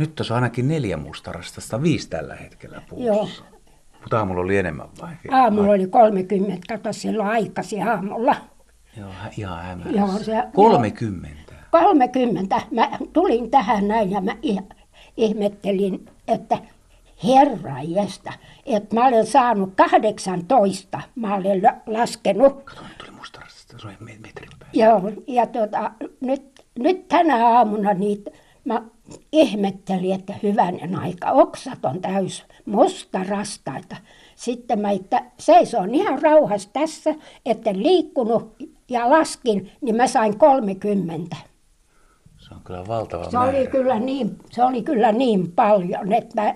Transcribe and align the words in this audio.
Nyt 0.00 0.14
tässä 0.14 0.34
on 0.34 0.36
ainakin 0.36 0.68
neljä 0.68 0.96
mustarastasta, 0.96 1.82
viisi 1.82 2.08
tällä 2.10 2.34
hetkellä 2.36 2.82
puussa. 2.90 3.06
Joo. 3.06 3.28
Mutta 4.00 4.18
aamulla 4.18 4.40
oli 4.40 4.56
enemmän 4.56 4.88
vai? 5.02 5.12
Aamulla 5.30 5.72
oli 5.72 5.86
30, 5.86 6.62
kato 6.68 6.92
silloin 6.92 7.28
aikaisin 7.28 7.88
aamulla. 7.88 8.36
Joo, 8.96 9.08
ihan 9.38 9.62
hämärässä. 9.64 9.98
Joo, 9.98 10.18
se- 10.18 10.44
30. 10.54 11.52
30. 11.70 12.60
Mä 12.70 12.90
tulin 13.12 13.50
tähän 13.50 13.88
näin 13.88 14.10
ja 14.10 14.20
mä 14.20 14.32
ih- 14.32 14.74
ihmettelin, 15.16 16.06
että 16.28 16.58
herra 17.24 17.82
jästä, 17.82 18.32
että 18.66 18.94
mä 18.96 19.06
olen 19.06 19.26
saanut 19.26 19.72
18, 19.76 21.00
mä 21.16 21.34
olen 21.34 21.62
la- 21.62 21.76
laskenut. 21.98 22.62
Kato, 22.64 22.80
nyt 22.82 22.98
tuli 22.98 23.10
mustarastasta, 23.10 23.78
se 23.78 23.86
on 23.88 23.94
me- 24.00 24.18
metrin 24.20 24.50
päässä. 24.58 24.80
Joo, 24.84 25.12
ja 25.26 25.46
tuota, 25.46 25.90
nyt, 26.20 26.42
nyt 26.78 27.08
tänä 27.08 27.46
aamuna 27.48 27.94
niitä, 27.94 28.30
mä 28.64 28.82
ihmettelin, 29.32 30.14
että 30.14 30.34
hyvänen 30.42 30.98
aika, 30.98 31.30
oksat 31.30 31.84
on 31.84 32.00
täys 32.00 32.44
musta 32.66 33.24
rastaita. 33.28 33.96
Sitten 34.34 34.80
mä 34.80 34.90
että 34.90 35.24
seisoin 35.38 35.94
ihan 35.94 36.22
rauhassa 36.22 36.68
tässä, 36.72 37.14
että 37.46 37.72
liikkunut 37.72 38.56
ja 38.88 39.10
laskin, 39.10 39.72
niin 39.80 39.96
mä 39.96 40.06
sain 40.06 40.38
30. 40.38 41.36
Se 42.38 42.54
on 42.54 42.60
kyllä 42.64 42.86
valtava 42.88 43.30
Se 43.30 43.36
määrä. 43.36 43.58
oli 43.58 43.66
kyllä 43.66 43.98
niin, 43.98 44.36
se 44.50 44.64
oli 44.64 44.82
kyllä 44.82 45.12
niin 45.12 45.52
paljon, 45.52 46.12
että, 46.12 46.42
mä, 46.42 46.54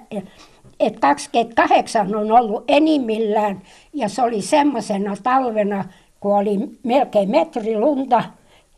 että 0.81 1.01
28 1.01 2.15
on 2.15 2.33
ollut 2.33 2.65
enimmillään 2.69 3.63
ja 3.93 4.09
se 4.09 4.23
oli 4.23 4.43
semmoisena 4.43 5.17
talvena, 5.23 5.85
kun 6.21 6.37
oli 6.37 6.59
melkein 6.83 7.31
metri 7.31 7.79
lunta 7.79 8.25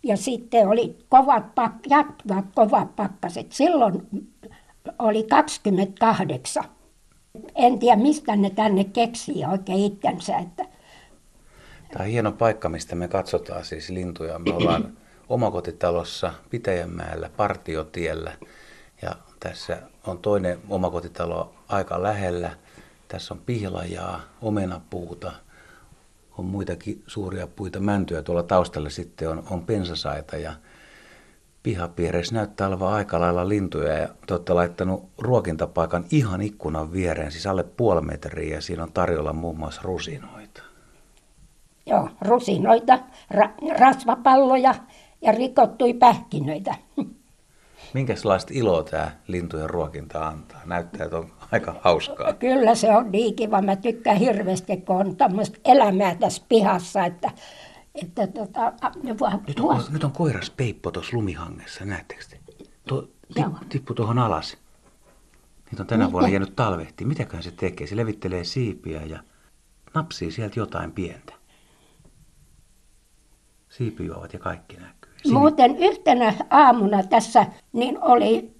ja 0.06 0.16
sitten 0.16 0.68
oli 0.68 0.98
kovat, 1.08 1.54
pak- 1.54 1.86
jatkuvat 1.86 2.44
kovat 2.54 2.96
pakkaset. 2.96 3.52
Silloin 3.52 4.08
oli 4.98 5.22
28. 5.22 6.64
En 7.54 7.78
tiedä, 7.78 7.96
mistä 7.96 8.36
ne 8.36 8.50
tänne 8.50 8.84
keksii 8.84 9.44
oikein 9.44 9.92
itsensä, 9.92 10.38
että 10.38 10.64
Tämä 11.92 12.04
on 12.04 12.10
hieno 12.10 12.32
paikka, 12.32 12.68
mistä 12.68 12.94
me 12.94 13.08
katsotaan 13.08 13.64
siis 13.64 13.90
lintuja. 13.90 14.38
Me 14.38 14.54
ollaan 14.54 14.92
omakotitalossa 15.28 16.32
Pitäjänmäellä, 16.50 17.30
Partiotiellä. 17.36 18.32
Ja 19.02 19.16
tässä 19.40 19.82
on 20.06 20.18
toinen 20.18 20.58
omakotitalo 20.68 21.54
aika 21.68 22.02
lähellä. 22.02 22.50
Tässä 23.08 23.34
on 23.34 23.40
pihlajaa, 23.46 24.20
omenapuuta, 24.42 25.32
on 26.38 26.44
muitakin 26.44 27.02
suuria 27.06 27.46
puita, 27.46 27.80
mäntyä. 27.80 28.22
Tuolla 28.22 28.42
taustalla 28.42 28.90
sitten 28.90 29.28
on, 29.30 29.42
on 29.50 29.66
pensasaita 29.66 30.36
ja 30.36 30.52
pihapiireissä 31.62 32.34
näyttää 32.34 32.68
olevan 32.68 32.92
aika 32.92 33.20
lailla 33.20 33.48
lintuja. 33.48 33.92
Ja 33.92 34.08
te 34.26 34.34
olette 34.34 34.52
laittanut 34.52 35.08
ruokintapaikan 35.18 36.04
ihan 36.10 36.42
ikkunan 36.42 36.92
viereen, 36.92 37.32
siis 37.32 37.46
alle 37.46 37.64
puoli 37.64 38.00
metriä 38.00 38.54
ja 38.54 38.60
siinä 38.60 38.82
on 38.82 38.92
tarjolla 38.92 39.32
muun 39.32 39.58
muassa 39.58 39.80
rusinoita. 39.84 40.62
joo, 41.86 42.08
rusinoita, 42.20 42.98
ra- 43.34 43.78
rasvapalloja 43.80 44.74
ja 45.22 45.32
rikottui 45.32 45.94
pähkinöitä. 45.94 46.74
Minkälaista 47.94 48.52
iloa 48.54 48.82
tämä 48.82 49.10
lintujen 49.26 49.70
ruokinta 49.70 50.26
antaa? 50.28 50.60
Näyttää, 50.64 51.04
että 51.04 51.18
on 51.18 51.30
aika 51.52 51.74
hauskaa. 51.80 52.32
Kyllä 52.32 52.74
se 52.74 52.96
on 52.96 53.12
niin 53.12 53.36
kiva. 53.36 53.62
Mä 53.62 53.76
tykkään 53.76 54.16
hirveästi, 54.16 54.76
kun 54.76 54.96
on 54.96 55.16
tämmöistä 55.16 55.58
elämää 55.64 56.14
tässä 56.14 56.42
pihassa, 56.48 57.04
että, 57.04 57.30
että 57.94 58.26
tota, 58.26 58.72
voi, 59.20 59.30
Nyt 59.48 59.60
on, 59.60 59.84
nyt 59.90 60.04
on 60.04 60.12
koiras 60.12 60.50
Peippo 60.50 60.90
tuossa 60.90 61.16
lumihangessa, 61.16 61.84
näettekö 61.84 62.24
te? 62.30 62.40
Tuo, 62.88 63.08
tippu 63.68 63.94
tuohon 63.94 64.18
alas. 64.18 64.56
Niitä 65.70 65.82
on 65.82 65.86
tänä 65.86 66.04
Mitä? 66.04 66.12
vuonna 66.12 66.28
jäänyt 66.28 66.56
talvehti. 66.56 67.04
Mitäkään 67.04 67.42
se 67.42 67.50
tekee? 67.50 67.86
Se 67.86 67.96
levittelee 67.96 68.44
siipiä 68.44 69.02
ja 69.02 69.18
napsii 69.94 70.30
sieltä 70.30 70.60
jotain 70.60 70.92
pientä. 70.92 71.32
Siipijuovat 73.68 74.32
ja 74.32 74.38
kaikki 74.38 74.76
näkyy. 74.76 75.12
Sini- 75.22 75.32
Muuten 75.38 75.76
yhtenä 75.76 76.34
aamuna 76.50 77.02
tässä 77.02 77.46
niin 77.72 77.98
oli 78.02 78.55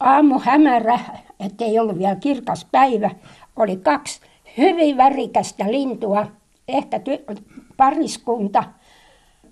aamu 0.00 0.38
hämärä, 0.38 0.98
ettei 1.40 1.78
ollut 1.78 1.98
vielä 1.98 2.16
kirkas 2.16 2.66
päivä. 2.72 3.10
Oli 3.56 3.76
kaksi 3.76 4.20
hyvin 4.58 4.96
värikästä 4.96 5.64
lintua, 5.70 6.26
ehkä 6.68 6.96
ty- 6.96 7.42
pariskunta, 7.76 8.64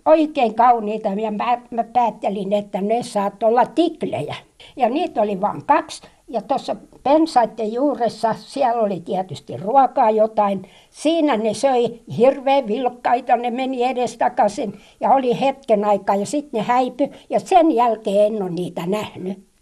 oikein 0.04 0.54
kauniita. 0.54 1.08
Ja 1.08 1.30
mä, 1.30 1.58
mä 1.70 1.84
päättelin, 1.84 2.52
että 2.52 2.80
ne 2.80 3.02
saat 3.02 3.42
olla 3.42 3.66
tiklejä. 3.66 4.34
Ja 4.76 4.88
niitä 4.88 5.22
oli 5.22 5.40
vain 5.40 5.64
kaksi. 5.66 6.02
Ja 6.28 6.42
tuossa 6.42 6.76
pensaiden 7.02 7.72
juuressa, 7.72 8.34
siellä 8.38 8.82
oli 8.82 9.00
tietysti 9.00 9.56
ruokaa 9.56 10.10
jotain. 10.10 10.68
Siinä 10.90 11.36
ne 11.36 11.54
söi 11.54 12.00
hirveän 12.18 12.66
vilkkaita, 12.66 13.36
ne 13.36 13.50
meni 13.50 13.82
edestakaisin 13.82 14.80
ja 15.00 15.10
oli 15.10 15.40
hetken 15.40 15.84
aikaa 15.84 16.16
ja 16.16 16.26
sitten 16.26 16.58
ne 16.58 16.66
häipy. 16.66 17.08
Ja 17.30 17.40
sen 17.40 17.72
jälkeen 17.72 18.34
en 18.34 18.42
ole 18.42 18.50
niitä 18.50 18.86
nähnyt. 18.86 19.53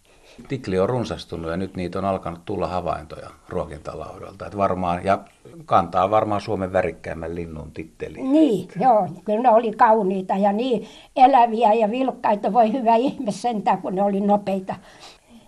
Tikli 0.48 0.78
on 0.78 0.88
runsastunut 0.88 1.50
ja 1.50 1.56
nyt 1.56 1.76
niitä 1.76 1.98
on 1.98 2.04
alkanut 2.04 2.40
tulla 2.44 2.66
havaintoja 2.66 3.30
ruokintalaudalta. 3.48 4.46
Että 4.46 4.58
varmaan, 4.58 5.04
ja 5.04 5.18
kantaa 5.64 6.10
varmaan 6.10 6.40
Suomen 6.40 6.72
värikkäimmän 6.72 7.34
linnun 7.34 7.72
titteliin. 7.72 8.32
Niin, 8.32 8.68
joo, 8.80 9.08
kyllä 9.24 9.42
ne 9.42 9.50
oli 9.50 9.72
kauniita 9.72 10.36
ja 10.36 10.52
niin 10.52 10.86
eläviä 11.16 11.72
ja 11.72 11.90
vilkkaita. 11.90 12.52
Voi 12.52 12.72
hyvä 12.72 12.96
ihme 12.96 13.32
sentään, 13.32 13.82
kun 13.82 13.94
ne 13.94 14.02
oli 14.02 14.20
nopeita. 14.20 14.74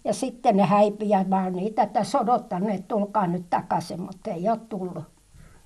Ja 0.05 0.15
sitten 0.15 0.56
ne 0.56 0.62
häipyi 0.62 1.09
ja 1.09 1.25
mä 1.28 1.44
oon 1.44 1.53
niitä 1.53 1.87
tässä 1.87 2.19
odottanut, 2.19 2.71
että 2.71 2.89
tulkaa 2.89 3.27
nyt 3.27 3.50
takaisin, 3.50 4.00
mutta 4.00 4.31
ei 4.31 4.49
ole 4.49 4.59
tullut. 4.69 5.05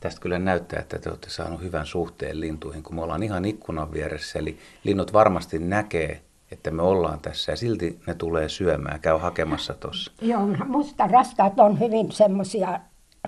Tästä 0.01 0.21
kyllä 0.21 0.39
näyttää, 0.39 0.81
että 0.81 0.99
te 0.99 1.11
olette 1.11 1.31
saanut 1.31 1.63
hyvän 1.63 1.87
suhteen 1.87 2.41
lintuihin, 2.41 2.83
kun 2.83 2.95
me 2.95 3.03
ollaan 3.03 3.23
ihan 3.23 3.45
ikkunan 3.45 3.93
vieressä. 3.93 4.39
Eli 4.39 4.59
linnut 4.85 5.13
varmasti 5.13 5.59
näkee, 5.59 6.21
että 6.53 6.71
me 6.71 6.83
ollaan 6.83 7.21
tässä 7.21 7.53
ja 7.53 7.57
silti 7.57 8.01
ne 8.07 8.15
tulee 8.15 8.49
syömään. 8.49 9.01
Käy 9.01 9.19
hakemassa 9.19 9.75
tuossa. 9.75 10.13
Joo, 10.23 10.47
musta 10.67 11.07
raskaat 11.07 11.61
on 11.61 11.81
hyvin 11.81 12.13
semmoisia 12.13 12.81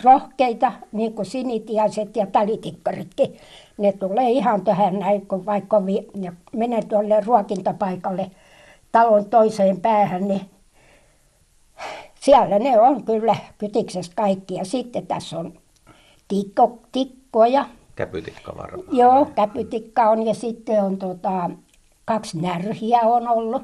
rohkeita, 0.03 0.73
niin 0.93 1.13
kuin 1.13 1.27
sinitiaiset 1.27 2.17
ja 2.17 2.27
talitikkaritkin. 2.27 3.37
Ne 3.79 3.93
tulee 3.93 4.31
ihan 4.31 4.65
tähän 4.65 4.99
näin, 4.99 5.27
kun 5.27 5.47
vaikka 5.47 5.87
vi- 5.87 6.07
ja 6.21 6.33
menee 6.53 6.83
tuolle 6.83 7.21
ruokintapaikalle 7.21 8.31
talon 8.93 9.25
toiseen 9.25 9.81
päähän, 9.81 10.29
niin 10.29 10.41
siellä 12.21 12.59
ne 12.59 12.81
on 12.81 13.05
kyllä 13.05 13.37
kytiksestä 13.59 14.15
kaikki. 14.17 14.55
Ja 14.55 14.65
sitten 14.65 15.07
tässä 15.07 15.39
on 15.39 15.53
tikko, 16.29 16.79
tikkoja, 16.93 17.67
Käpytikka 17.97 18.57
varmaan. 18.57 18.97
Joo, 18.97 19.27
käpytikka 19.35 20.11
on 20.11 20.27
ja 20.27 20.35
sitten 20.35 20.85
on 20.85 20.97
tota, 20.97 21.51
kaksi 22.13 22.41
närhiä 22.41 23.01
on 23.01 23.29
ollut. 23.29 23.63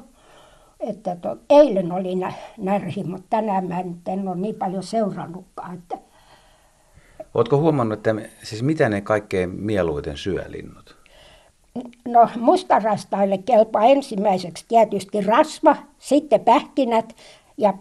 Että 0.79 1.15
to, 1.15 1.37
eilen 1.49 1.91
oli 1.91 2.15
nä, 2.15 2.33
närhi, 2.57 3.03
mutta 3.03 3.27
tänään 3.29 3.67
mä 3.67 3.83
nyt 3.83 4.07
en 4.07 4.27
ole 4.27 4.35
niin 4.35 4.55
paljon 4.55 4.83
seurannutkaan. 4.83 5.73
Että, 5.73 5.97
Oletko 7.33 7.57
huomannut, 7.57 7.97
että 7.97 8.15
siis 8.43 8.63
mitä 8.63 8.89
ne 8.89 9.01
kaikkein 9.01 9.49
mieluiten 9.49 10.17
syö 10.17 10.43
linnut? 10.47 10.97
no 12.07 12.29
mustarastaille 12.39 13.37
kelpaa 13.37 13.85
ensimmäiseksi 13.85 14.65
tietysti 14.67 15.21
rasva, 15.21 15.75
sitten 15.97 16.39
pähkinät 16.39 17.15
ja 17.57 17.73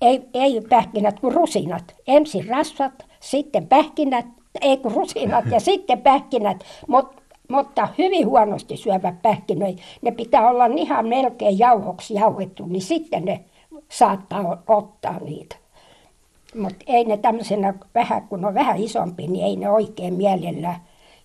ei, 0.00 0.28
ei 0.34 0.60
pähkinät 0.68 1.20
kuin 1.20 1.34
rusinat. 1.34 1.94
Ensin 2.06 2.48
rasvat, 2.48 3.06
sitten 3.20 3.66
pähkinät, 3.66 4.26
ei 4.60 4.76
kun 4.76 4.92
rusinat 4.92 5.44
ja 5.50 5.60
sitten 5.70 6.02
pähkinät, 6.02 6.64
Mut, 6.88 7.21
mutta 7.52 7.88
hyvin 7.98 8.26
huonosti 8.26 8.76
syövät 8.76 9.22
pähkinöitä. 9.22 9.82
Ne 10.02 10.10
pitää 10.10 10.50
olla 10.50 10.66
ihan 10.66 11.08
melkein 11.08 11.58
jauhoksi 11.58 12.14
jauhettu, 12.14 12.66
niin 12.66 12.82
sitten 12.82 13.24
ne 13.24 13.44
saattaa 13.88 14.62
ottaa 14.66 15.18
niitä. 15.18 15.56
Mutta 16.54 16.84
ei 16.86 17.04
ne 17.04 17.16
tämmöisenä 17.16 17.74
vähän, 17.94 18.28
kun 18.28 18.44
on 18.44 18.54
vähän 18.54 18.76
isompi, 18.76 19.26
niin 19.26 19.44
ei 19.44 19.56
ne 19.56 19.70
oikein 19.70 20.14
mielellään. 20.14 20.80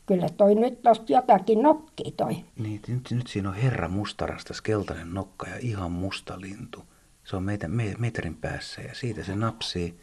Kyllä 0.05 0.29
toi 0.37 0.55
nyt 0.55 0.81
tosta 0.81 1.11
jotakin 1.13 1.63
nokkii 1.63 2.11
toi. 2.11 2.35
Niin, 2.57 2.81
nyt, 2.87 3.11
nyt 3.11 3.27
siinä 3.27 3.49
on 3.49 3.55
herra 3.55 3.87
mustarastas, 3.87 4.61
keltainen 4.61 5.13
nokka 5.13 5.47
ja 5.49 5.55
ihan 5.61 5.91
musta 5.91 6.41
lintu. 6.41 6.83
Se 7.23 7.35
on 7.35 7.43
meitä, 7.43 7.67
me, 7.67 7.95
metrin 7.97 8.35
päässä 8.35 8.81
ja 8.81 8.95
siitä 8.95 9.23
se 9.23 9.35
napsii. 9.35 9.99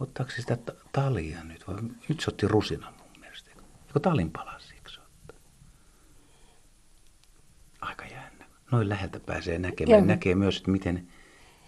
Ottaako 0.00 0.32
sitä 0.32 0.56
ta- 0.56 0.72
talia 0.92 1.44
nyt? 1.44 1.68
Vai 1.68 1.76
nyt 2.08 2.20
se 2.20 2.30
otti 2.30 2.48
rusinan 2.48 2.94
mun 2.98 3.20
mielestä. 3.20 3.50
Joko 3.88 4.00
talin 4.00 4.30
palasiko 4.30 4.88
se 4.88 5.00
ottaa? 5.00 5.36
Aika 7.80 8.04
jännä. 8.06 8.46
Noin 8.70 8.88
läheltä 8.88 9.20
pääsee 9.20 9.58
näkemään. 9.58 9.98
Joo. 9.98 10.06
Näkee 10.06 10.34
myös, 10.34 10.56
että 10.56 10.70
miten 10.70 11.06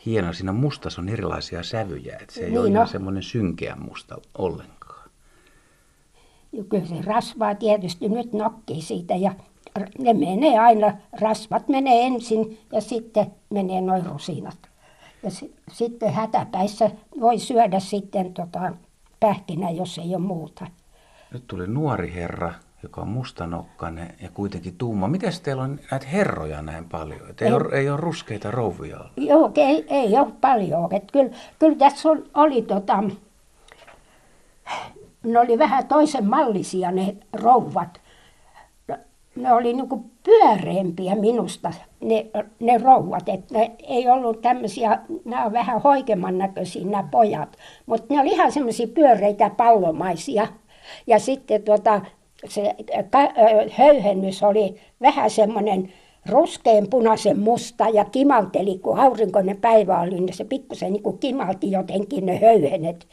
hieno 0.07 0.33
siinä 0.33 0.53
mustassa 0.53 1.01
on 1.01 1.09
erilaisia 1.09 1.63
sävyjä. 1.63 2.19
Että 2.21 2.35
se 2.35 2.41
ei 2.41 2.51
Niin 2.51 2.61
ole 2.61 2.69
ihan 2.69 2.83
on. 2.83 2.89
semmoinen 2.89 3.23
synkeä 3.23 3.77
musta 3.77 4.19
ollenkaan. 4.39 5.11
Ja 6.53 6.65
kyllä 6.65 6.87
se 6.87 6.95
rasvaa 7.05 7.55
tietysti 7.55 8.09
nyt 8.09 8.33
nokkii 8.33 8.83
siitä 8.83 9.15
ja 9.17 9.35
ne 9.99 10.13
menee 10.15 10.59
aina, 10.59 10.97
rasvat 11.21 11.69
menee 11.69 12.07
ensin 12.07 12.59
ja 12.73 12.81
sitten 12.81 13.27
menee 13.51 13.81
noin 13.81 14.07
rusinat. 14.07 14.59
Ja 15.23 15.31
si- 15.31 15.55
sitten 15.73 16.13
hätäpäissä 16.13 16.91
voi 17.21 17.39
syödä 17.39 17.81
sitten 17.81 18.35
tota, 18.35 18.73
pähkinä, 19.21 19.71
jos 19.71 19.99
ei 19.99 20.15
ole 20.15 20.19
muuta. 20.25 20.67
Nyt 21.33 21.47
tuli 21.47 21.67
nuori 21.67 22.13
herra, 22.15 22.53
joka 22.83 23.01
on 23.01 23.09
mustanokkainen 23.09 24.15
ja 24.23 24.29
kuitenkin 24.35 24.75
tuuma. 24.79 25.09
Miten 25.09 25.33
teillä 25.43 25.63
on 25.63 25.81
näitä 25.91 26.07
herroja 26.07 26.63
näin 26.63 26.85
paljon? 26.85 27.31
Et 27.31 27.43
ei, 27.43 27.49
Ei. 27.49 27.55
ole, 27.55 27.79
ei 27.79 27.91
ole 27.91 28.01
ruskeita 28.01 28.51
rouvia 28.51 28.97
ollut. 28.99 29.13
Joo, 29.17 29.53
ei, 29.55 29.87
ei 29.89 30.19
ole 30.19 30.33
paljon. 30.41 30.95
Et 30.95 31.13
kyllä, 31.13 31.31
kyllä 31.59 31.77
tässä 31.77 32.09
on, 32.11 32.25
oli 32.35 32.63
tota, 32.63 33.05
ne 35.25 35.39
oli 35.39 35.59
vähän 35.59 35.87
toisen 35.87 36.25
mallisia 36.29 36.91
ne 36.91 37.17
rouvat. 37.33 38.01
No, 38.89 38.97
Ne 39.37 39.53
oli 39.53 39.73
niinku 39.73 40.05
pyöreämpiä 40.25 41.15
minusta, 41.15 41.73
ne, 42.01 42.27
ne 42.61 42.79
rouvat. 42.79 43.29
Et 43.29 43.51
ne 43.51 43.71
ei 43.79 44.11
ollut 44.11 44.41
tämmöisiä, 44.43 44.99
nämä 45.25 45.45
on 45.45 45.53
vähän 45.53 45.83
hoikemman 45.83 46.39
näköisiä 46.39 46.85
nämä 46.85 47.09
pojat. 47.11 47.57
Mutta 47.87 48.15
ne 48.15 48.21
oli 48.21 48.31
ihan 48.31 48.53
semmoisia 48.53 48.87
pyöreitä 48.87 49.51
pallomaisia. 49.51 50.47
Ja 51.07 51.19
sitten 51.19 51.63
tota, 51.63 52.01
se 52.49 52.75
ka, 53.11 53.23
ö, 53.23 53.71
höyhennys 53.71 54.43
oli 54.43 54.81
vähän 55.01 55.31
semmoinen 55.31 55.93
ruskean 56.27 56.87
punaisen 56.91 57.39
musta 57.39 57.89
ja 57.89 58.05
kimalteli, 58.05 58.79
kun 58.79 58.99
aurinkoinen 58.99 59.57
päivä 59.57 60.01
oli, 60.01 60.21
niin 60.21 60.37
se 60.37 60.45
pikkusen 60.45 60.93
niin 60.93 61.03
kuin 61.03 61.19
kimalti 61.19 61.71
jotenkin 61.71 62.27
ne 62.27 62.41
höyhenet. 62.41 63.09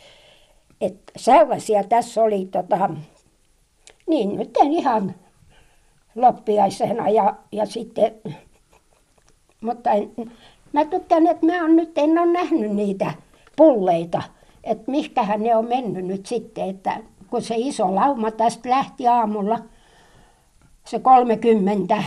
Et 0.81 1.12
sellaisia 1.18 1.84
tässä 1.84 2.24
oli, 2.24 2.46
tota, 2.46 2.90
niin 4.08 4.38
nyt 4.38 4.58
en 4.58 4.72
ihan 4.72 5.16
loppiaisena 6.16 7.10
ja, 7.10 7.36
ja 7.52 7.66
sitten, 7.66 8.12
mutta 9.62 9.92
en, 9.92 10.12
mä 10.74 10.86
tykkään, 10.86 11.28
että 11.28 11.46
mä 11.46 11.64
on 11.64 11.76
nyt 11.76 11.98
en 11.98 12.20
ole 12.20 12.31
nähnyt 12.31 12.72
niitä 12.72 13.14
pulleita, 13.56 14.22
että 14.64 14.92
mihkähän 14.92 15.44
ne 15.44 15.56
on 15.56 15.68
mennyt 15.68 16.06
nyt 16.06 16.26
sitten, 16.26 16.70
että 16.70 16.98
kun 17.30 17.42
se 17.42 17.56
iso 17.58 17.96
lauma 17.96 18.31
tästä 18.31 18.70
lähti 18.70 19.08
aamulla, 19.08 19.60
se 20.86 21.00
30, 21.00 22.04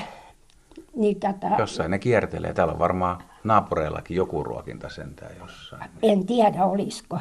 niin 0.96 1.20
tätä, 1.20 1.50
Jossain 1.58 1.90
ne 1.90 1.98
kiertelee. 1.98 2.54
Täällä 2.54 2.72
on 2.72 2.78
varmaan 2.78 3.22
naapureillakin 3.44 4.16
joku 4.16 4.44
ruokinta 4.44 4.88
sentään 4.88 5.36
jossain. 5.40 5.90
en 6.02 6.26
tiedä 6.26 6.64
olisiko. 6.64 7.18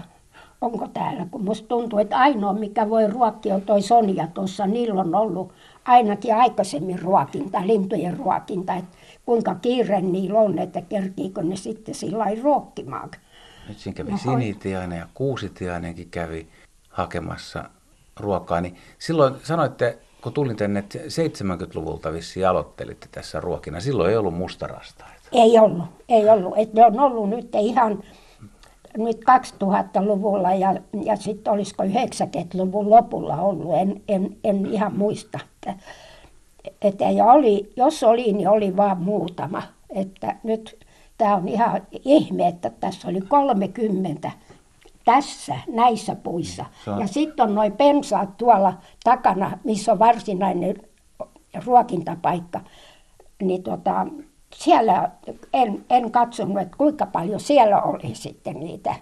Onko 0.61 0.87
täällä, 0.87 1.25
kun 1.31 1.43
musta 1.43 1.67
tuntuu, 1.67 1.99
että 1.99 2.17
ainoa 2.17 2.53
mikä 2.53 2.89
voi 2.89 3.07
ruokkia 3.07 3.55
on 3.55 3.61
toi 3.61 3.81
Sonja 3.81 4.27
tuossa, 4.27 4.67
niillä 4.67 5.01
on 5.01 5.15
ollut 5.15 5.53
ainakin 5.85 6.35
aikaisemmin 6.35 6.99
ruokinta, 6.99 7.67
lintujen 7.67 8.17
ruokinta, 8.17 8.73
että 8.75 8.97
kuinka 9.25 9.55
kiire 9.55 10.01
niillä 10.01 10.39
on, 10.39 10.59
että 10.59 10.81
kerkiikö 10.81 11.43
ne 11.43 11.55
sitten 11.55 11.95
sillä 11.95 12.25
ruokkimaan. 12.43 13.11
Nyt 13.67 13.77
siinä 13.77 13.95
kävi 13.95 14.11
No, 14.11 14.17
sinitiainen 14.17 14.99
ja 14.99 15.07
kuusitiainenkin 15.13 16.09
kävi 16.09 16.47
hakemassa 16.89 17.69
ruokaa. 18.21 18.61
Niin 18.61 18.75
silloin 18.99 19.35
sanoitte, 19.43 19.97
kun 20.23 20.33
tulin 20.33 20.55
tänne, 20.55 20.79
että 20.79 20.99
70-luvulta 20.99 22.13
vissiin 22.13 22.47
aloittelitte 22.47 23.07
tässä 23.11 23.39
ruokina. 23.39 23.79
Silloin 23.79 24.09
ei 24.09 24.17
ollut 24.17 24.33
mustarastaita. 24.33 25.29
Ei 25.31 25.59
ollut, 25.59 25.85
ei 26.09 26.29
ollut. 26.29 26.53
Et 26.57 26.73
ne 26.73 26.85
on 26.85 26.99
ollut 26.99 27.29
nyt 27.29 27.49
ihan 27.55 28.03
nyt 28.97 29.17
2000-luvulla 29.17 30.53
ja, 30.53 30.75
ja 31.03 31.15
sitten 31.15 31.53
olisiko 31.53 31.83
90-luvun 31.83 32.89
lopulla 32.89 33.35
ollut, 33.41 33.75
en, 33.75 34.01
en, 34.07 34.37
en 34.43 34.65
ihan 34.65 34.97
muista. 34.97 35.39
Että, 35.55 35.75
että 36.81 37.09
ja 37.09 37.25
oli, 37.25 37.73
jos 37.75 38.03
oli, 38.03 38.33
niin 38.33 38.49
oli 38.49 38.77
vain 38.77 38.97
muutama. 38.97 39.63
Että 39.89 40.35
nyt 40.43 40.77
tämä 41.17 41.35
on 41.35 41.47
ihan 41.47 41.81
ihme, 42.05 42.47
että 42.47 42.71
tässä 42.79 43.07
oli 43.07 43.21
30 43.21 44.31
tässä, 45.05 45.55
näissä 45.67 46.15
puissa. 46.15 46.65
Se 46.85 46.89
on- 46.91 46.99
Ja 47.01 47.07
sitten 47.07 47.43
on 47.45 47.55
noin 47.55 47.71
pensaat 47.71 48.37
tuolla 48.37 48.73
takana, 49.03 49.59
missä 49.63 49.91
on 49.91 49.99
varsinainen 49.99 50.75
ruokintapaikka. 51.65 52.61
Niin 53.41 53.63
tota, 53.63 54.07
siellä 54.55 55.11
en, 55.53 55.85
en 55.89 56.11
katsonut, 56.11 56.61
että 56.61 56.77
kuinka 56.77 57.05
paljon 57.05 57.39
siellä 57.39 57.81
oli 57.81 58.15
sitten 58.15 58.59
niitä. 58.59 58.95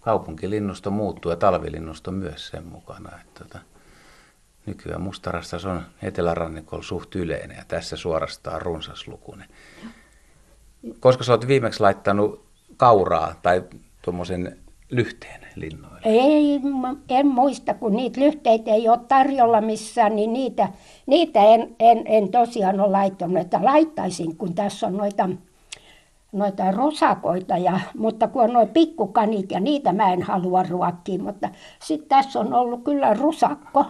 Kaupunkilinnusto 0.00 0.90
muuttuu 0.90 1.30
ja 1.30 1.36
talvilinnusto 1.36 2.10
myös 2.10 2.48
sen 2.48 2.66
mukana. 2.66 3.10
Että 3.20 3.44
tota, 3.44 3.58
nykyään 4.66 5.00
mustarastas 5.00 5.64
on 5.64 5.82
etelärannikolla 6.02 6.82
suht 6.82 7.14
yleinen 7.14 7.56
ja 7.56 7.64
tässä 7.68 7.96
suorastaan 7.96 8.62
runsaslukuinen. 8.62 9.48
Koska 11.00 11.24
sä 11.24 11.32
oot 11.32 11.46
viimeksi 11.46 11.80
laittanut 11.80 12.46
kauraa 12.76 13.34
tai 13.42 13.64
tuommoisen 14.02 14.58
lyhteen 14.90 15.40
linnoille? 15.56 16.00
Ei, 16.04 16.60
en 17.08 17.26
muista, 17.26 17.74
kun 17.74 17.92
niitä 17.92 18.20
lyhteitä 18.20 18.70
ei 18.70 18.88
ole 18.88 18.98
tarjolla 19.08 19.60
missään, 19.60 20.16
niin 20.16 20.32
niitä, 20.32 20.68
niitä 21.06 21.40
en, 21.40 21.76
en, 21.80 22.02
en 22.06 22.28
tosiaan 22.28 22.80
ole 22.80 22.90
laittanut. 22.90 23.38
Että 23.38 23.64
laittaisin, 23.64 24.36
kun 24.36 24.54
tässä 24.54 24.86
on 24.86 24.96
noita, 24.96 25.28
noita 26.32 26.70
rosakoita, 26.70 27.56
ja, 27.56 27.80
mutta 27.98 28.28
kun 28.28 28.42
on 28.42 28.52
noin 28.52 28.68
pikkukanit 28.68 29.50
ja 29.50 29.60
niitä 29.60 29.92
mä 29.92 30.12
en 30.12 30.22
halua 30.22 30.62
ruokkia. 30.62 31.22
Mutta 31.22 31.48
sitten 31.82 32.08
tässä 32.08 32.40
on 32.40 32.54
ollut 32.54 32.84
kyllä 32.84 33.14
rusakko. 33.14 33.84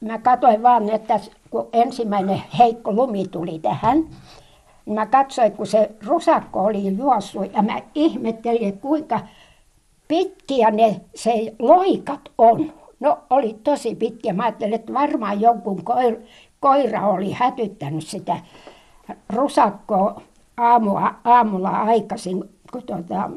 Mä 0.00 0.18
katsoin 0.18 0.62
vaan, 0.62 0.90
että 0.90 1.20
kun 1.50 1.68
ensimmäinen 1.72 2.42
heikko 2.58 2.92
lumi 2.92 3.26
tuli 3.28 3.58
tähän, 3.58 4.04
mä 4.86 5.06
katsoin, 5.06 5.52
kun 5.52 5.66
se 5.66 5.90
rusakko 6.06 6.64
oli 6.64 6.96
juossut 6.96 7.52
ja 7.52 7.62
mä 7.62 7.82
ihmettelin, 7.94 8.78
kuinka 8.78 9.20
pitkiä 10.08 10.70
ne 10.70 11.00
se 11.14 11.54
loikat 11.58 12.20
on. 12.38 12.72
No 13.00 13.18
oli 13.30 13.56
tosi 13.64 13.94
pitkiä. 13.94 14.32
Mä 14.32 14.42
ajattelin, 14.42 14.74
että 14.74 14.94
varmaan 14.94 15.40
jonkun 15.40 15.84
koira, 15.84 16.16
koira 16.60 17.08
oli 17.08 17.32
hätyttänyt 17.32 18.06
sitä 18.06 18.40
rusakkoa 19.32 20.22
aamua, 20.56 21.14
aamulla 21.24 21.68
aikaisin, 21.68 22.44
kun 22.72 22.82
tuota, 22.82 23.30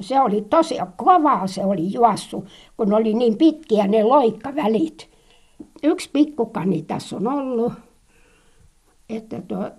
se 0.00 0.20
oli 0.20 0.42
tosi 0.42 0.76
kovaa 0.96 1.46
se 1.46 1.64
oli 1.64 1.92
juossut, 1.92 2.44
kun 2.76 2.94
oli 2.94 3.14
niin 3.14 3.38
pitkiä 3.38 3.86
ne 3.86 4.04
loikkavälit. 4.04 5.10
Yksi 5.82 6.10
pikkukani 6.12 6.82
tässä 6.82 7.16
on 7.16 7.26
ollut, 7.26 7.72
että 9.08 9.42
tuo, 9.42 9.70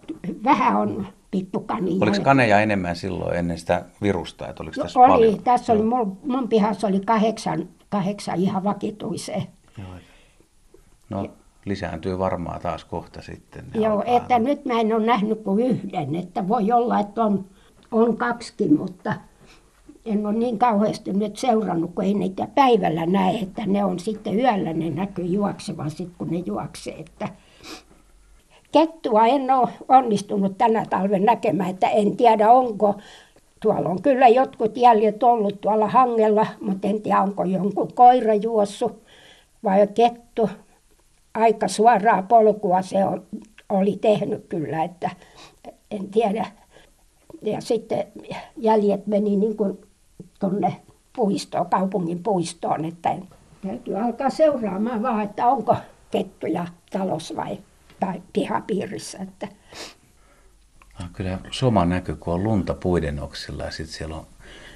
vähän 0.44 0.76
on 0.76 1.08
pikkukani. 1.32 1.98
Oliko 2.02 2.24
kaneja 2.24 2.60
enemmän 2.60 2.96
silloin 2.96 3.38
ennen 3.38 3.58
sitä 3.58 3.86
virusta, 4.02 4.48
että 4.48 4.64
oliko 4.64 4.82
tässä 4.82 5.00
oli, 5.00 5.08
paljon? 5.08 5.44
tässä 5.44 5.74
oli, 5.74 5.84
mun, 5.84 6.18
mun 6.24 6.48
pihassa 6.48 6.88
oli 6.88 7.00
kahdeksan, 7.00 7.70
kahdeksan 7.90 8.40
ihan 8.40 8.64
vakituiseen. 8.64 9.44
Joo. 9.78 9.88
No 11.10 11.28
lisääntyy 11.66 12.20
varmaan 12.20 12.62
taas 12.62 12.86
kohta 12.86 13.22
sitten. 13.22 13.66
Joo, 13.74 13.94
alkaa- 13.94 14.18
että 14.18 14.40
nyt 14.40 14.66
mä 14.66 14.80
en 14.80 14.96
ole 14.96 15.06
nähnyt 15.06 15.42
kuin 15.44 15.66
yhden, 15.66 16.16
että 16.16 16.48
voi 16.48 16.72
olla, 16.72 17.00
että 17.00 17.24
on, 17.24 17.46
on 17.92 18.18
kaksikin, 18.18 18.78
mutta 18.78 19.14
en 20.06 20.26
ole 20.26 20.34
niin 20.34 20.60
kauheasti 20.60 21.14
nyt 21.14 21.38
seurannut, 21.38 21.92
kun 21.96 22.04
ei 22.04 22.14
niitä 22.14 22.48
päivällä 22.56 23.06
näe, 23.06 23.40
että 23.40 23.66
ne 23.66 23.86
on 23.86 24.00
sitten 24.00 24.40
yöllä, 24.40 24.74
ne 24.74 24.90
näkyy 24.90 25.26
juoksevan 25.26 25.90
sitten, 25.92 26.16
kun 26.18 26.28
ne 26.28 26.44
juoksee. 26.46 27.00
Että 27.00 27.30
kettua 28.78 29.28
en 29.28 29.52
ole 29.52 29.70
onnistunut 29.88 30.58
tänä 30.58 30.86
talven 30.90 31.26
näkemään, 31.26 31.70
että 31.70 31.90
en 31.90 32.18
tiedä 32.18 32.52
onko. 32.52 32.96
Tuolla 33.60 33.90
on 33.90 34.02
kyllä 34.02 34.28
jotkut 34.28 34.78
jäljet 34.78 35.24
ollut 35.24 35.62
tuolla 35.62 35.88
hangella, 35.88 36.46
mutta 36.62 36.88
en 36.88 37.02
tiedä 37.02 37.22
onko 37.22 37.44
jonkun 37.44 37.94
koira 37.94 38.34
juossut 38.34 39.02
vai 39.64 39.88
kettu. 39.88 40.50
Aika 41.34 41.68
suoraa 41.68 42.24
polkua 42.24 42.82
se 42.82 43.06
on, 43.06 43.24
oli 43.70 43.98
tehnyt 44.02 44.46
kyllä, 44.50 44.84
että 44.84 45.10
en 45.92 46.10
tiedä. 46.10 46.46
Ja 47.42 47.62
sitten 47.62 48.08
jäljet 48.58 49.08
meni 49.08 49.36
niin 49.36 49.58
kuin 49.58 49.82
tuonne 50.40 50.76
puistoon, 51.16 51.70
kaupungin 51.70 52.24
puistoon, 52.24 52.86
että 52.86 53.16
täytyy 53.68 53.96
alkaa 53.98 54.30
seuraamaan 54.30 55.04
vaan, 55.04 55.24
että 55.24 55.48
onko 55.48 55.76
kettuja 56.12 56.66
talossa 56.92 57.36
vai 57.36 57.58
tai 58.00 58.22
pihapiirissä. 58.34 59.18
Että 59.18 59.48
No, 61.00 61.06
kyllä 61.14 61.40
soma 61.52 61.86
näkyy, 61.86 62.16
kun 62.16 62.34
on 62.34 62.44
lunta 62.44 62.74
puiden 62.74 63.20
oksilla 63.20 63.64
ja 63.64 63.72
sitten 63.72 63.98
siellä 63.98 64.16
on 64.16 64.28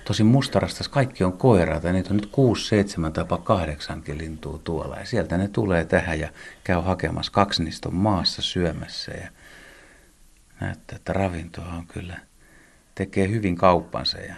tosi 0.05 0.23
mustarastas, 0.23 0.89
kaikki 0.89 1.23
on 1.23 1.33
koiraita 1.33 1.91
niitä 1.91 2.09
on 2.09 2.17
nyt 2.17 2.25
kuusi, 2.25 2.67
seitsemän 2.67 3.13
tai 3.13 3.21
jopa 3.21 3.37
kahdeksankin 3.37 4.17
lintua 4.17 4.59
tuolla 4.63 4.97
ja 4.97 5.05
sieltä 5.05 5.37
ne 5.37 5.47
tulee 5.47 5.85
tähän 5.85 6.19
ja 6.19 6.29
käy 6.63 6.81
hakemassa. 6.81 7.31
Kaksi 7.31 7.63
niistä 7.63 7.89
on 7.89 7.95
maassa 7.95 8.41
syömässä 8.41 9.11
ja 9.11 9.29
näyttää, 10.59 10.95
että 10.95 11.13
ravintoa 11.13 11.73
on 11.73 11.87
kyllä, 11.87 12.19
tekee 12.95 13.29
hyvin 13.29 13.55
kauppansa 13.55 14.17
ja 14.17 14.35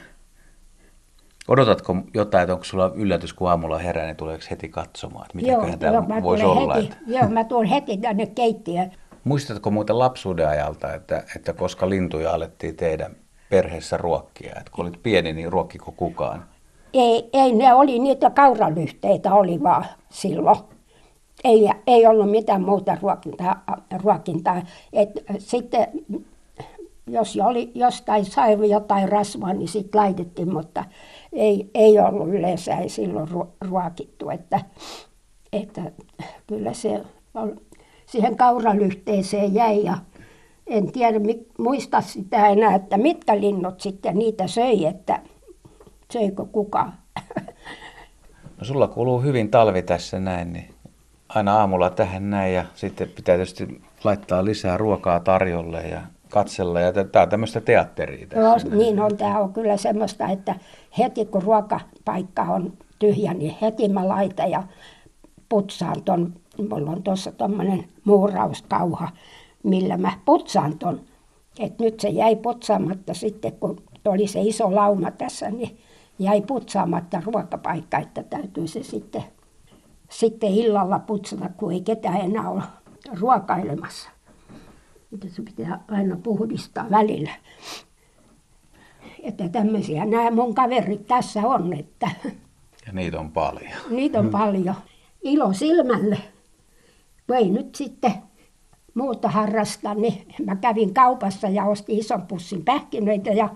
Odotatko 1.47 1.95
jotain, 2.13 2.41
että 2.41 2.53
onko 2.53 2.63
sulla 2.63 2.91
yllätys, 2.95 3.33
kun 3.33 3.49
aamulla 3.49 3.77
herää, 3.77 4.05
niin 4.05 4.15
tuleeko 4.15 4.43
heti 4.51 4.69
katsomaan, 4.69 5.25
että 5.25 5.35
mitäköhän 5.35 5.79
täällä 5.79 6.01
mä 6.01 6.23
voisi 6.23 6.43
olla? 6.43 6.73
heti, 6.73 6.85
Että... 6.85 6.97
joo, 7.07 7.29
mä 7.29 7.43
tulen 7.43 7.67
heti 7.67 7.97
tänne 7.97 8.25
keittiöön. 8.25 8.91
Muistatko 9.23 9.71
muuten 9.71 9.99
lapsuuden 9.99 10.47
ajalta, 10.47 10.93
että, 10.93 11.23
että 11.35 11.53
koska 11.53 11.89
lintuja 11.89 12.31
alettiin 12.31 12.75
tehdä 12.75 13.09
perheessä 13.49 13.97
ruokkia? 13.97 14.55
Et 14.61 14.69
kun 14.69 14.85
olit 14.85 15.03
pieni, 15.03 15.33
niin 15.33 15.51
ruokkiko 15.51 15.91
kukaan? 15.91 16.45
Ei, 16.93 17.29
ei 17.33 17.51
ne 17.51 17.73
oli 17.73 17.99
niitä 17.99 18.29
kauralyhteitä 18.29 19.33
oli 19.33 19.63
vaan 19.63 19.85
silloin. 20.09 20.57
Ei, 21.43 21.69
ei 21.87 22.07
ollut 22.07 22.31
mitään 22.31 22.61
muuta 22.61 22.97
ruokintaa. 23.01 23.63
ruokintaa. 24.03 24.61
Et 24.93 25.09
sitten 25.37 25.87
jos 27.07 27.37
oli, 27.43 27.71
jostain 27.75 28.25
sai 28.25 28.69
jotain 28.69 29.09
rasvaa, 29.09 29.53
niin 29.53 29.67
sitten 29.67 30.01
laitettiin, 30.01 30.53
mutta 30.53 30.85
ei, 31.33 31.69
ei 31.73 31.99
ollut 31.99 32.27
yleensä 32.27 32.77
ei 32.77 32.89
silloin 32.89 33.27
ruokittu. 33.61 34.29
Että, 34.29 34.59
että 35.53 35.91
kyllä 36.47 36.73
se 36.73 37.01
siihen 38.05 38.37
kauralyhteeseen 38.37 39.53
jäi 39.53 39.83
ja 39.83 39.97
en 40.67 40.91
tiedä, 40.91 41.19
muista 41.57 42.01
sitä 42.01 42.47
enää, 42.47 42.75
että 42.75 42.97
mitkä 42.97 43.39
linnut 43.39 43.81
sitten 43.81 44.17
niitä 44.17 44.47
söi, 44.47 44.85
että 44.85 45.19
söikö 46.11 46.45
kukaan. 46.45 46.93
No 48.57 48.65
sulla 48.65 48.87
kuuluu 48.87 49.21
hyvin 49.21 49.51
talvi 49.51 49.81
tässä 49.81 50.19
näin, 50.19 50.53
niin 50.53 50.73
aina 51.29 51.57
aamulla 51.57 51.89
tähän 51.89 52.29
näin 52.29 52.53
ja 52.53 52.65
sitten 52.75 53.09
pitää 53.09 53.35
tietysti 53.35 53.81
laittaa 54.03 54.45
lisää 54.45 54.77
ruokaa 54.77 55.19
tarjolle 55.19 55.81
ja 55.81 56.01
katsella. 56.33 56.79
Ja 56.79 56.93
tämä 56.93 57.23
on 57.23 57.29
tämmöistä 57.29 57.61
teatteria 57.61 58.27
tässä. 58.27 58.69
No, 58.69 58.77
niin 58.77 58.99
on, 58.99 59.17
tämä 59.17 59.39
on 59.39 59.53
kyllä 59.53 59.77
semmoista, 59.77 60.27
että 60.27 60.55
heti 60.97 61.25
kun 61.25 61.43
ruokapaikka 61.43 62.41
on 62.41 62.73
tyhjä, 62.99 63.33
niin 63.33 63.55
heti 63.61 63.89
mä 63.89 64.07
laitan 64.07 64.51
ja 64.51 64.63
putsaan 65.49 66.03
ton, 66.03 66.33
mulla 66.69 66.91
on 66.91 67.03
tuossa 67.03 67.31
tuommoinen 67.31 67.85
muurauskauha, 68.03 69.09
millä 69.63 69.97
mä 69.97 70.11
putsaan 70.25 70.77
ton. 70.77 71.01
Et 71.59 71.79
nyt 71.79 71.99
se 71.99 72.09
jäi 72.09 72.35
putsaamatta 72.35 73.13
sitten, 73.13 73.51
kun 73.51 73.81
oli 74.05 74.27
se 74.27 74.41
iso 74.41 74.75
lauma 74.75 75.11
tässä, 75.11 75.49
niin 75.49 75.77
jäi 76.19 76.41
putsaamatta 76.41 77.21
ruokapaikka, 77.25 77.97
että 77.97 78.23
täytyy 78.23 78.67
se 78.67 78.83
sitten, 78.83 79.23
sitten 80.09 80.49
illalla 80.49 80.99
putsata, 80.99 81.49
kun 81.57 81.71
ei 81.71 81.81
ketään 81.81 82.21
enää 82.21 82.49
ole 82.49 82.63
ruokailemassa. 83.19 84.12
Mutta 85.13 85.27
se 85.29 85.41
pitää 85.41 85.83
aina 85.87 86.17
puhdistaa 86.23 86.89
välillä. 86.91 87.31
Että 89.23 89.49
tämmöisiä 89.49 90.05
nämä 90.05 90.31
mun 90.31 90.55
kaverit 90.55 91.07
tässä 91.07 91.39
on. 91.39 91.73
Että 91.73 92.09
ja 92.85 92.93
niitä 92.93 93.19
on 93.19 93.31
paljon. 93.31 93.71
Niitä 93.89 94.19
on 94.19 94.29
paljon. 94.29 94.75
Ilo 95.21 95.53
silmälle. 95.53 96.17
Ei 97.35 97.49
nyt 97.49 97.75
sitten 97.75 98.13
muuta 98.93 99.29
harrasta, 99.29 99.93
niin 99.93 100.25
mä 100.45 100.55
kävin 100.55 100.93
kaupassa 100.93 101.49
ja 101.49 101.65
ostin 101.65 101.99
ison 101.99 102.21
pussin 102.21 102.65
pähkinöitä 102.65 103.29
ja, 103.29 103.49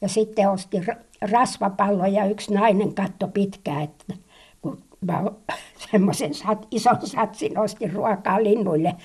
ja 0.00 0.08
sitten 0.08 0.50
ostin 0.50 0.86
rasvapallo 1.30 2.06
ja 2.06 2.24
yksi 2.24 2.54
nainen 2.54 2.94
katto 2.94 3.28
pitkään, 3.28 3.82
että 3.82 4.14
kun 4.62 4.82
mä 5.00 5.22
semmoisen 5.90 6.34
sat, 6.34 6.66
ison 6.70 7.06
satsin 7.06 7.58
ostin 7.58 7.92
ruokaa 7.92 8.42
linnuille. 8.42 8.96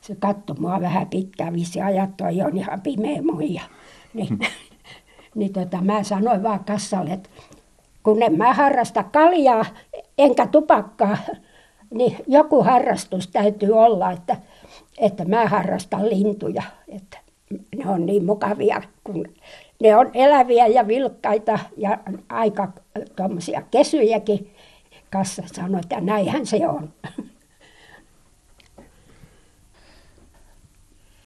Se 0.00 0.14
katsoi 0.14 0.56
mua 0.58 0.80
vähän 0.80 1.06
pitkään, 1.06 1.54
vissi 1.54 1.80
ajattoi, 1.80 2.42
on 2.42 2.56
ihan 2.56 2.80
pimeä 2.80 3.22
muija. 3.22 3.62
Niin, 4.14 4.38
niin 5.34 5.52
tota, 5.52 5.80
mä 5.80 6.02
sanoin 6.02 6.42
vaan 6.42 6.64
kassalle, 6.64 7.10
että 7.10 7.30
kun 8.02 8.22
en 8.22 8.38
mä 8.38 8.54
harrasta 8.54 9.02
kaljaa 9.02 9.64
enkä 10.18 10.46
tupakkaa, 10.46 11.16
niin 11.94 12.16
joku 12.26 12.62
harrastus 12.62 13.28
täytyy 13.28 13.72
olla, 13.72 14.10
että, 14.10 14.36
että 14.98 15.24
mä 15.24 15.46
harrastan 15.46 16.10
lintuja. 16.10 16.62
Että 16.88 17.18
ne 17.76 17.90
on 17.90 18.06
niin 18.06 18.24
mukavia, 18.24 18.82
kun 19.04 19.26
ne 19.82 19.96
on 19.96 20.10
eläviä 20.14 20.66
ja 20.66 20.88
vilkkaita 20.88 21.58
ja 21.76 21.98
aika 22.28 22.68
tuommoisia 23.16 23.62
kesyjäkin. 23.70 24.54
Kassa 25.12 25.42
sanoi, 25.46 25.80
että 25.80 26.00
näinhän 26.00 26.46
se 26.46 26.68
on. 26.68 26.92